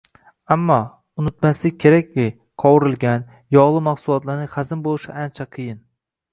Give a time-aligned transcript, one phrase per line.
[0.53, 0.77] Ammo,
[1.23, 2.25] unutmaslik kerakki,
[2.65, 5.83] qovurilgan, yogʻli mahsulotlarning hazm boʻlishi ancha qiyin.